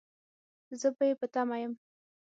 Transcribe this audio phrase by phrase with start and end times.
[0.79, 1.73] زه به يې په تمه يم